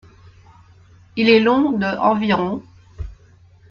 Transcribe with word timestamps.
Il 1.15 1.29
est 1.29 1.39
long 1.39 1.73
de 1.73 1.85
environ. 1.85 2.63